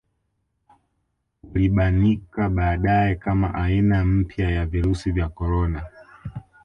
Ulibanika 1.55 2.49
baadaye 2.49 3.15
kama 3.15 3.53
aina 3.55 4.05
mpya 4.05 4.51
ya 4.51 4.65
virusi 4.65 5.11
vya 5.11 5.29
korona 5.29 5.85